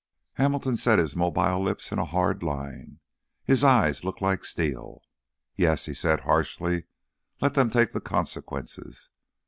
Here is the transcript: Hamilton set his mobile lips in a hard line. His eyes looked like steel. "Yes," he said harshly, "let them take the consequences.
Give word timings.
Hamilton 0.33 0.77
set 0.77 0.97
his 0.97 1.15
mobile 1.15 1.61
lips 1.61 1.91
in 1.91 1.99
a 1.99 2.05
hard 2.05 2.41
line. 2.41 2.99
His 3.43 3.63
eyes 3.63 4.03
looked 4.03 4.19
like 4.19 4.43
steel. 4.43 5.03
"Yes," 5.55 5.85
he 5.85 5.93
said 5.93 6.21
harshly, 6.21 6.85
"let 7.39 7.53
them 7.53 7.69
take 7.69 7.91
the 7.91 8.01
consequences. 8.01 9.11